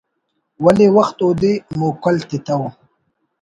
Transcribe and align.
ولے 0.63 0.87
وخت 0.97 1.17
اودے 1.25 1.53
موکل 1.79 2.15
تتو 2.29 2.59